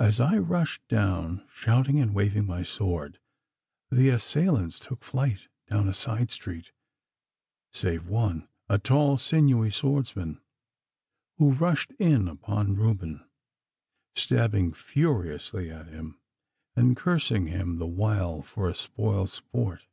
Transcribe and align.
As 0.00 0.18
I 0.18 0.36
rushed 0.36 0.82
down, 0.88 1.46
shouting 1.54 2.00
and 2.00 2.12
waving 2.12 2.44
my 2.44 2.64
sword, 2.64 3.20
the 3.88 4.08
assailants 4.08 4.80
took 4.80 5.04
flight 5.04 5.46
down 5.68 5.86
a 5.86 5.94
side 5.94 6.32
street, 6.32 6.72
save 7.70 8.08
one, 8.08 8.48
a 8.68 8.80
tall 8.80 9.16
sinewy 9.16 9.70
swordsman, 9.70 10.40
who 11.36 11.52
rushed 11.52 11.92
in 12.00 12.26
upon 12.26 12.74
Reuben, 12.74 13.24
stabbing 14.16 14.72
furiously 14.72 15.70
at 15.70 15.86
him, 15.86 16.18
and 16.74 16.96
cursing 16.96 17.46
him 17.46 17.78
the 17.78 17.86
while 17.86 18.42
for 18.42 18.68
a 18.68 18.74
spoil 18.74 19.28
sport. 19.28 19.86